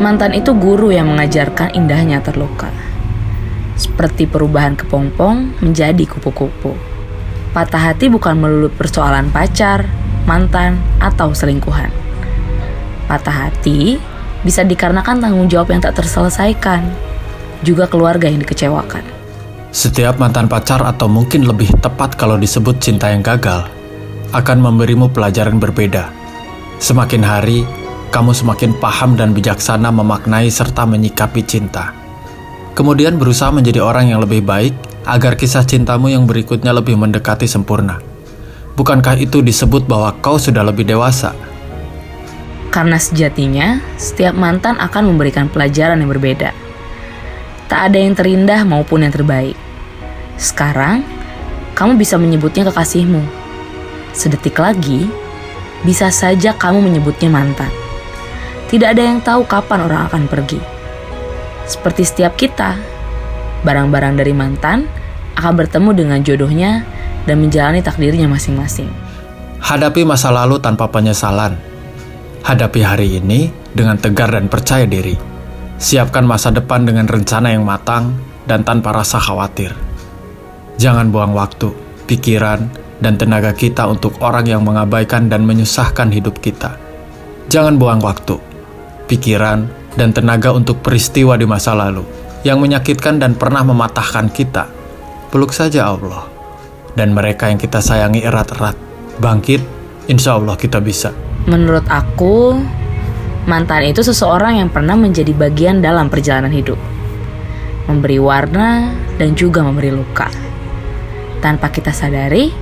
[0.00, 2.72] Mantan itu guru yang mengajarkan indahnya terluka.
[3.76, 6.72] Seperti perubahan kepompong menjadi kupu-kupu.
[7.52, 9.84] Patah hati bukan melulu persoalan pacar,
[10.24, 11.92] mantan, atau selingkuhan.
[13.12, 14.00] Patah hati
[14.40, 16.80] bisa dikarenakan tanggung jawab yang tak terselesaikan,
[17.60, 19.04] juga keluarga yang dikecewakan.
[19.68, 23.68] Setiap mantan pacar atau mungkin lebih tepat kalau disebut cinta yang gagal,
[24.32, 26.08] akan memberimu pelajaran berbeda.
[26.80, 27.68] Semakin hari,
[28.10, 31.94] kamu semakin paham dan bijaksana memaknai serta menyikapi cinta.
[32.74, 34.74] Kemudian berusaha menjadi orang yang lebih baik
[35.06, 38.02] agar kisah cintamu yang berikutnya lebih mendekati sempurna.
[38.74, 41.34] Bukankah itu disebut bahwa kau sudah lebih dewasa?
[42.70, 46.50] Karena sejatinya, setiap mantan akan memberikan pelajaran yang berbeda.
[47.66, 49.54] Tak ada yang terindah maupun yang terbaik.
[50.38, 51.02] Sekarang,
[51.78, 53.22] kamu bisa menyebutnya kekasihmu.
[54.14, 55.06] Sedetik lagi,
[55.86, 57.79] bisa saja kamu menyebutnya mantan.
[58.70, 60.62] Tidak ada yang tahu kapan orang akan pergi.
[61.66, 62.78] Seperti setiap kita,
[63.66, 64.86] barang-barang dari mantan
[65.34, 66.86] akan bertemu dengan jodohnya
[67.26, 68.86] dan menjalani takdirnya masing-masing.
[69.58, 71.58] Hadapi masa lalu tanpa penyesalan.
[72.46, 75.18] Hadapi hari ini dengan tegar dan percaya diri.
[75.82, 78.14] Siapkan masa depan dengan rencana yang matang
[78.46, 79.74] dan tanpa rasa khawatir.
[80.78, 81.74] Jangan buang waktu,
[82.06, 82.70] pikiran,
[83.02, 86.76] dan tenaga kita untuk orang yang mengabaikan dan menyusahkan hidup kita.
[87.52, 88.49] Jangan buang waktu,
[89.10, 89.66] pikiran,
[89.98, 92.06] dan tenaga untuk peristiwa di masa lalu
[92.46, 94.70] yang menyakitkan dan pernah mematahkan kita.
[95.34, 96.26] Peluk saja Allah
[96.94, 98.74] dan mereka yang kita sayangi erat-erat.
[99.20, 99.60] Bangkit,
[100.08, 101.12] insya Allah kita bisa.
[101.46, 102.58] Menurut aku,
[103.46, 106.78] mantan itu seseorang yang pernah menjadi bagian dalam perjalanan hidup.
[107.86, 110.30] Memberi warna dan juga memberi luka.
[111.40, 112.52] Tanpa kita sadari,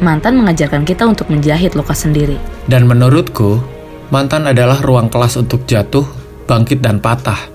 [0.00, 2.36] mantan mengajarkan kita untuk menjahit luka sendiri.
[2.66, 3.75] Dan menurutku,
[4.06, 6.06] Mantan adalah ruang kelas untuk jatuh,
[6.46, 7.50] bangkit, dan patah.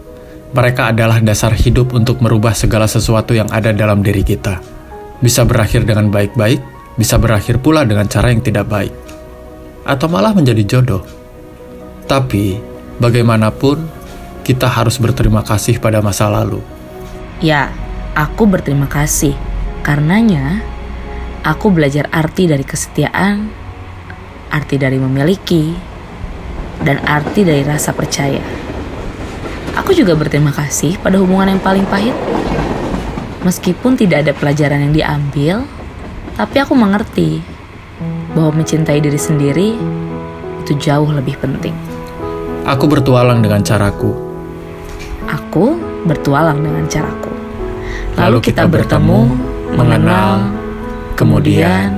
[0.52, 4.60] Mereka adalah dasar hidup untuk merubah segala sesuatu yang ada dalam diri kita.
[5.24, 6.60] Bisa berakhir dengan baik-baik,
[7.00, 8.92] bisa berakhir pula dengan cara yang tidak baik,
[9.88, 11.08] atau malah menjadi jodoh.
[12.04, 12.60] Tapi,
[13.00, 13.88] bagaimanapun,
[14.44, 16.60] kita harus berterima kasih pada masa lalu.
[17.40, 17.72] Ya,
[18.12, 19.40] aku berterima kasih.
[19.88, 20.60] Karenanya,
[21.48, 23.48] aku belajar arti dari kesetiaan,
[24.52, 25.91] arti dari memiliki,
[26.82, 28.42] dan arti dari rasa percaya.
[29.80, 32.14] Aku juga berterima kasih pada hubungan yang paling pahit.
[33.42, 35.56] Meskipun tidak ada pelajaran yang diambil,
[36.38, 37.42] tapi aku mengerti
[38.36, 39.70] bahwa mencintai diri sendiri
[40.62, 41.74] itu jauh lebih penting.
[42.68, 44.14] Aku bertualang dengan caraku.
[45.26, 47.34] Aku bertualang dengan caraku.
[48.20, 49.34] Lalu, kita, bertemu,
[49.74, 50.52] mengenal,
[51.18, 51.98] kemudian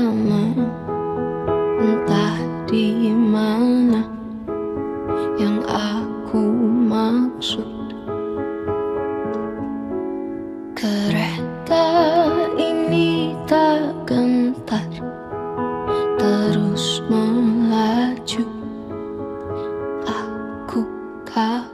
[0.00, 0.56] bersama
[1.76, 4.08] entah di mana
[5.36, 6.40] yang aku
[6.88, 7.68] maksud.
[10.72, 11.92] Kereta
[12.56, 14.88] ini tak gentar
[16.16, 18.48] terus melaju.
[20.08, 20.80] Aku
[21.28, 21.68] tak